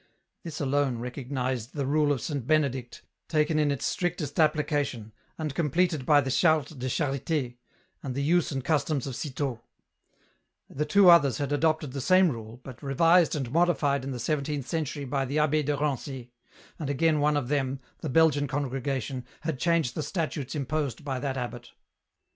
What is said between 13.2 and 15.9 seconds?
and modified in the seventeenth century by the Abb^ de